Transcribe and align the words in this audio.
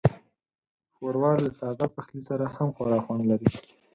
ښوروا 0.93 1.31
له 1.43 1.49
ساده 1.59 1.85
پخلي 1.95 2.21
سره 2.29 2.45
هم 2.55 2.69
خورا 2.75 2.99
خوند 3.05 3.23
لري. 3.31 3.51